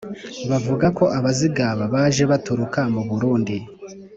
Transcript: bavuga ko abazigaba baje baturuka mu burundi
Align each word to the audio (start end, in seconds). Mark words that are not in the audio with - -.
bavuga 0.49 0.87
ko 0.97 1.03
abazigaba 1.17 1.83
baje 1.93 2.23
baturuka 2.31 2.79
mu 2.93 3.01
burundi 3.09 3.55